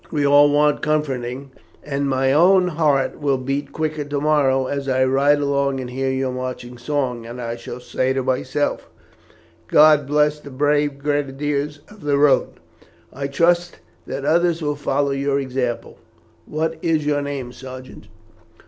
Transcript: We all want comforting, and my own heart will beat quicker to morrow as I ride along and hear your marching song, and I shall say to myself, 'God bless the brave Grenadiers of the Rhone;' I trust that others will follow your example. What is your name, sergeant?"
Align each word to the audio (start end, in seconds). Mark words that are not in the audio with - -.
We 0.09 0.25
all 0.25 0.49
want 0.49 0.81
comforting, 0.81 1.51
and 1.83 2.09
my 2.09 2.33
own 2.33 2.69
heart 2.69 3.19
will 3.19 3.37
beat 3.37 3.71
quicker 3.71 4.03
to 4.03 4.19
morrow 4.19 4.65
as 4.65 4.89
I 4.89 5.05
ride 5.05 5.37
along 5.37 5.79
and 5.79 5.91
hear 5.91 6.09
your 6.09 6.31
marching 6.31 6.79
song, 6.79 7.27
and 7.27 7.39
I 7.39 7.55
shall 7.55 7.79
say 7.79 8.11
to 8.13 8.23
myself, 8.23 8.89
'God 9.67 10.07
bless 10.07 10.39
the 10.39 10.49
brave 10.49 10.97
Grenadiers 10.97 11.81
of 11.87 12.01
the 12.01 12.17
Rhone;' 12.17 12.53
I 13.13 13.27
trust 13.27 13.77
that 14.07 14.25
others 14.25 14.59
will 14.59 14.75
follow 14.75 15.11
your 15.11 15.39
example. 15.39 15.99
What 16.47 16.79
is 16.81 17.05
your 17.05 17.21
name, 17.21 17.51
sergeant?" 17.51 18.07